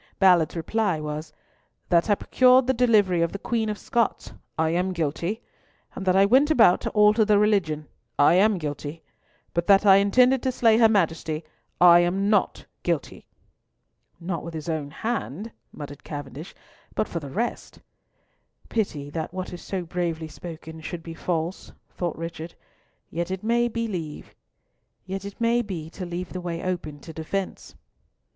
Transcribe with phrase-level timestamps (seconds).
[0.17, 1.31] Ballard's reply was,
[1.89, 5.43] "That I procured the delivery of the Queen of Scots, I am guilty;
[5.93, 9.03] and that I went about to alter the religion, I am guilty;
[9.53, 11.43] but that I intended to slay her Majesty,
[11.79, 13.27] I am not guilty."
[14.19, 16.55] "Not with his own hand," muttered Cavendish,
[16.95, 17.79] "but for the rest—"
[18.69, 22.55] "Pity that what is so bravely spoken should be false," thought Richard,
[23.11, 23.87] "yet it may be
[25.11, 27.75] to leave the way open to defence."